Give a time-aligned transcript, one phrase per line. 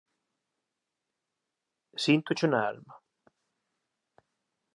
[2.03, 2.93] Síntocho na alma